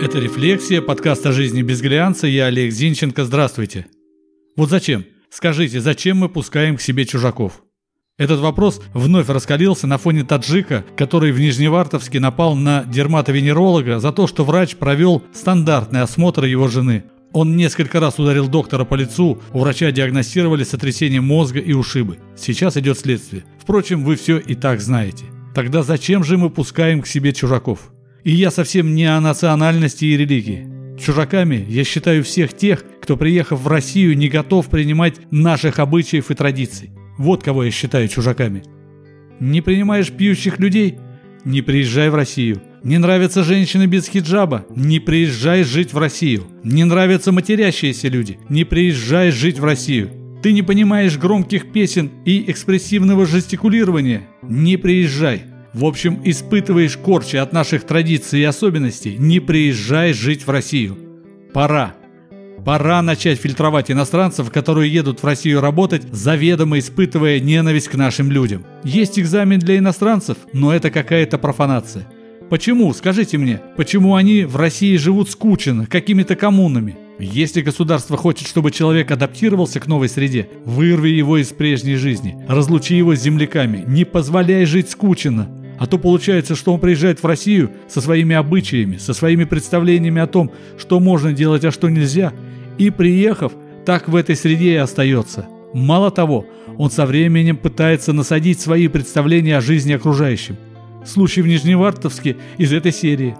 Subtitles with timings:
[0.00, 2.26] Это «Рефлексия», подкаст о жизни без глянца.
[2.26, 3.24] Я Олег Зинченко.
[3.24, 3.86] Здравствуйте.
[4.56, 5.04] Вот зачем?
[5.30, 7.62] Скажите, зачем мы пускаем к себе чужаков?
[8.18, 14.26] Этот вопрос вновь раскалился на фоне таджика, который в Нижневартовске напал на дерматовенеролога за то,
[14.26, 17.04] что врач провел стандартный осмотр его жены.
[17.32, 22.18] Он несколько раз ударил доктора по лицу, у врача диагностировали сотрясение мозга и ушибы.
[22.36, 23.44] Сейчас идет следствие.
[23.58, 25.24] Впрочем, вы все и так знаете.
[25.54, 27.93] Тогда зачем же мы пускаем к себе чужаков?
[28.24, 30.66] И я совсем не о национальности и религии.
[30.98, 36.34] Чужаками я считаю всех тех, кто, приехав в Россию, не готов принимать наших обычаев и
[36.34, 36.90] традиций.
[37.18, 38.62] Вот кого я считаю чужаками.
[39.40, 40.96] Не принимаешь пьющих людей?
[41.44, 42.62] Не приезжай в Россию.
[42.82, 44.64] Не нравятся женщины без хиджаба?
[44.74, 46.44] Не приезжай жить в Россию.
[46.62, 48.38] Не нравятся матерящиеся люди?
[48.48, 50.10] Не приезжай жить в Россию.
[50.42, 54.22] Ты не понимаешь громких песен и экспрессивного жестикулирования?
[54.42, 55.42] Не приезжай.
[55.74, 60.96] В общем, испытываешь корчи от наших традиций и особенностей, не приезжай жить в Россию.
[61.52, 61.94] Пора.
[62.64, 68.64] Пора начать фильтровать иностранцев, которые едут в Россию работать, заведомо испытывая ненависть к нашим людям.
[68.84, 72.06] Есть экзамен для иностранцев, но это какая-то профанация.
[72.50, 76.96] Почему, скажите мне, почему они в России живут скучно, какими-то коммунами?
[77.18, 82.96] Если государство хочет, чтобы человек адаптировался к новой среде, вырви его из прежней жизни, разлучи
[82.96, 85.48] его с земляками, не позволяй жить скучно.
[85.78, 90.26] А то получается, что он приезжает в Россию со своими обычаями, со своими представлениями о
[90.26, 92.32] том, что можно делать, а что нельзя,
[92.78, 93.52] и приехав,
[93.84, 95.46] так в этой среде и остается.
[95.72, 96.46] Мало того,
[96.78, 100.56] он со временем пытается насадить свои представления о жизни окружающим.
[101.04, 103.36] Случай в Нижневартовске из этой серии.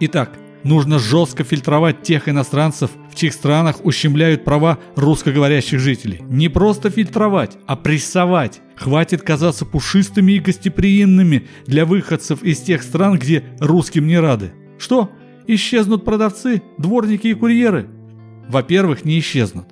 [0.00, 0.30] Итак,
[0.64, 6.20] нужно жестко фильтровать тех иностранцев, в чьих странах ущемляют права русскоговорящих жителей.
[6.28, 8.60] Не просто фильтровать, а прессовать.
[8.76, 14.52] Хватит казаться пушистыми и гостеприимными для выходцев из тех стран, где русским не рады.
[14.78, 15.10] Что?
[15.46, 17.88] Исчезнут продавцы, дворники и курьеры?
[18.48, 19.66] Во-первых, не исчезнут.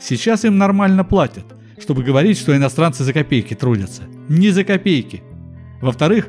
[0.00, 1.44] Сейчас им нормально платят,
[1.80, 4.02] чтобы говорить, что иностранцы за копейки трудятся.
[4.28, 5.22] Не за копейки.
[5.80, 6.28] Во-вторых,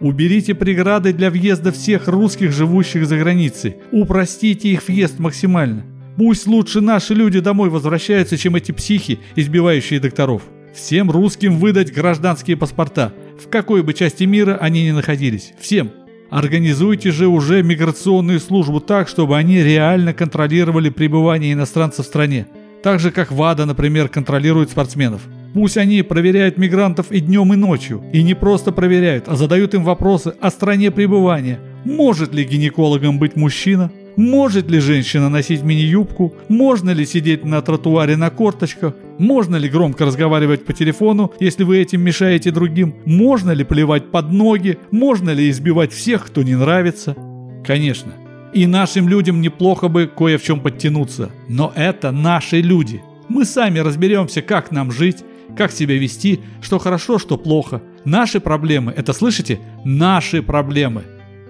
[0.00, 3.76] уберите преграды для въезда всех русских, живущих за границей.
[3.92, 5.84] Упростите их въезд максимально.
[6.16, 10.42] Пусть лучше наши люди домой возвращаются, чем эти психи, избивающие докторов.
[10.74, 15.52] Всем русским выдать гражданские паспорта, в какой бы части мира они ни находились.
[15.60, 15.90] Всем.
[16.30, 22.46] Организуйте же уже миграционную службу так, чтобы они реально контролировали пребывание иностранцев в стране.
[22.82, 25.22] Так же, как ВАДА, например, контролирует спортсменов.
[25.54, 28.02] Пусть они проверяют мигрантов и днем, и ночью.
[28.12, 31.58] И не просто проверяют, а задают им вопросы о стране пребывания.
[31.84, 33.90] Может ли гинекологом быть мужчина?
[34.16, 36.34] Может ли женщина носить мини-юбку?
[36.48, 38.94] Можно ли сидеть на тротуаре на корточках?
[39.18, 42.96] Можно ли громко разговаривать по телефону, если вы этим мешаете другим?
[43.04, 44.78] Можно ли плевать под ноги?
[44.90, 47.16] Можно ли избивать всех, кто не нравится?
[47.64, 48.12] Конечно.
[48.52, 51.30] И нашим людям неплохо бы кое в чем подтянуться.
[51.48, 53.00] Но это наши люди.
[53.28, 55.22] Мы сами разберемся, как нам жить,
[55.58, 57.82] как себя вести, что хорошо, что плохо.
[58.04, 59.58] Наши проблемы, это слышите?
[59.84, 61.02] Наши проблемы.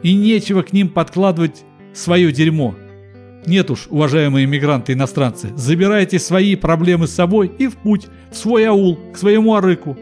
[0.03, 2.75] И нечего к ним подкладывать свое дерьмо.
[3.47, 8.99] Нет уж, уважаемые мигранты-иностранцы, забирайте свои проблемы с собой и в путь, в свой аул,
[9.13, 9.97] к своему арыку.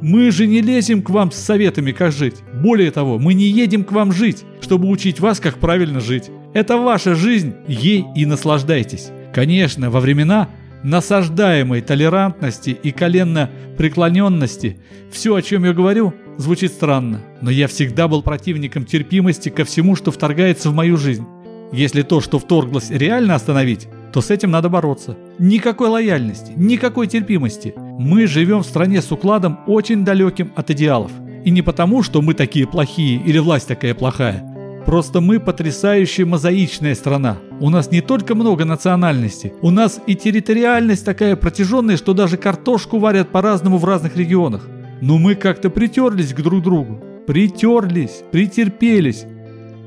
[0.00, 2.36] Мы же не лезем к вам с советами, как жить.
[2.54, 6.30] Более того, мы не едем к вам жить, чтобы учить вас, как правильно жить.
[6.54, 9.10] Это ваша жизнь, ей и наслаждайтесь.
[9.32, 10.48] Конечно, во времена
[10.82, 14.78] насаждаемой толерантности и коленно преклоненности
[15.10, 19.96] все, о чем я говорю, Звучит странно, но я всегда был противником терпимости ко всему,
[19.96, 21.26] что вторгается в мою жизнь.
[21.72, 25.16] Если то, что вторглось, реально остановить, то с этим надо бороться.
[25.38, 27.74] Никакой лояльности, никакой терпимости.
[27.76, 31.12] Мы живем в стране с укладом очень далеким от идеалов.
[31.44, 34.82] И не потому, что мы такие плохие или власть такая плохая.
[34.86, 37.38] Просто мы потрясающая мозаичная страна.
[37.62, 42.98] У нас не только много национальностей, у нас и территориальность такая протяженная, что даже картошку
[42.98, 44.66] варят по-разному в разных регионах.
[45.00, 47.00] Но мы как-то притерлись к друг другу.
[47.24, 49.26] Притерлись, претерпелись.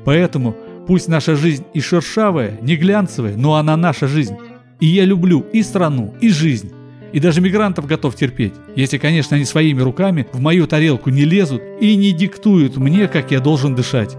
[0.06, 0.56] Поэтому
[0.86, 4.36] пусть наша жизнь и шершавая, не глянцевая, но она наша жизнь.
[4.80, 6.72] И я люблю и страну, и жизнь.
[7.12, 11.60] И даже мигрантов готов терпеть, если, конечно, они своими руками в мою тарелку не лезут
[11.78, 14.16] и не диктуют мне, как я должен дышать.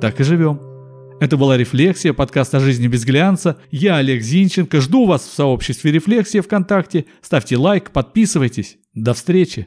[0.00, 0.65] Так и живем.
[1.18, 3.56] Это была «Рефлексия», подкаст о жизни без глянца.
[3.70, 4.82] Я Олег Зинченко.
[4.82, 7.06] Жду вас в сообществе «Рефлексия» ВКонтакте.
[7.22, 8.76] Ставьте лайк, подписывайтесь.
[8.92, 9.66] До встречи.